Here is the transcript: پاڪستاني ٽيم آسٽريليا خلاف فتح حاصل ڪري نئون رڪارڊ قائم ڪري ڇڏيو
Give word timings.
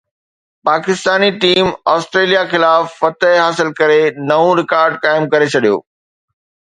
پاڪستاني 0.67 1.27
ٽيم 1.41 1.67
آسٽريليا 1.95 2.41
خلاف 2.53 2.97
فتح 3.01 3.33
حاصل 3.41 3.69
ڪري 3.81 3.99
نئون 4.31 4.49
رڪارڊ 4.61 4.93
قائم 5.05 5.23
ڪري 5.35 5.47
ڇڏيو 5.57 5.77